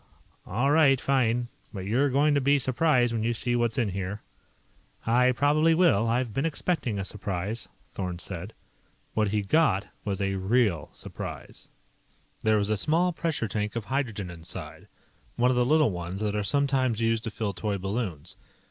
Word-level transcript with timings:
"All 0.47 0.71
right. 0.71 0.99
Fine. 0.99 1.47
But 1.71 1.85
you're 1.85 2.09
going 2.09 2.33
to 2.33 2.41
be 2.41 2.57
surprised 2.57 3.13
when 3.13 3.21
you 3.21 3.35
see 3.35 3.55
what's 3.55 3.77
in 3.77 3.89
here." 3.89 4.23
"I 5.05 5.31
probably 5.31 5.75
will. 5.75 6.07
I've 6.07 6.33
been 6.33 6.43
expecting 6.43 6.97
a 6.97 7.05
surprise," 7.05 7.69
Thorn 7.87 8.17
said. 8.17 8.55
What 9.13 9.27
he 9.27 9.43
got 9.43 9.85
was 10.03 10.19
a 10.19 10.37
real 10.37 10.89
surprise. 10.91 11.69
There 12.41 12.57
was 12.57 12.71
a 12.71 12.77
small 12.77 13.13
pressure 13.13 13.47
tank 13.47 13.75
of 13.75 13.85
hydrogen 13.85 14.31
inside 14.31 14.87
one 15.35 15.51
of 15.51 15.55
the 15.55 15.63
little 15.65 15.91
ones 15.91 16.19
that 16.21 16.35
are 16.35 16.43
sometimes 16.43 16.99
used 16.99 17.23
to 17.25 17.29
fill 17.29 17.53
toy 17.53 17.77
balloons. 17.77 18.37